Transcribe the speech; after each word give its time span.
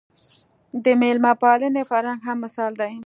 د 0.83 0.85
مېلمه 1.01 1.33
پالنې 1.41 1.83
فرهنګ 1.89 2.19
هم 2.27 2.37
مثال 2.45 2.71
دی 2.81 2.93